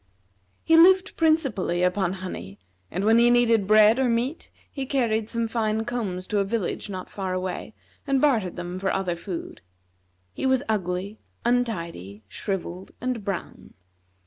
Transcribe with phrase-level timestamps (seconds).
[0.63, 2.57] He lived principally upon honey;
[2.89, 6.89] and when he needed bread or meat, he carried some fine combs to a village
[6.89, 7.75] not far away
[8.07, 9.61] and bartered them for other food.
[10.33, 13.75] He was ugly, untidy, shrivelled, and brown.